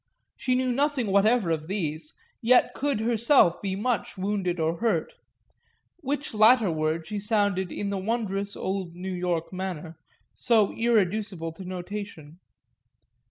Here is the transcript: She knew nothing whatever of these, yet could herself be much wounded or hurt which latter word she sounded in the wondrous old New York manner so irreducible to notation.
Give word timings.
She 0.35 0.55
knew 0.55 0.71
nothing 0.71 1.11
whatever 1.11 1.51
of 1.51 1.67
these, 1.67 2.15
yet 2.41 2.73
could 2.73 3.01
herself 3.01 3.61
be 3.61 3.75
much 3.75 4.17
wounded 4.17 4.59
or 4.59 4.77
hurt 4.77 5.13
which 5.99 6.33
latter 6.33 6.71
word 6.71 7.05
she 7.05 7.19
sounded 7.19 7.71
in 7.71 7.91
the 7.91 7.99
wondrous 7.99 8.55
old 8.55 8.95
New 8.95 9.13
York 9.13 9.53
manner 9.53 9.99
so 10.33 10.73
irreducible 10.73 11.51
to 11.51 11.65
notation. 11.65 12.39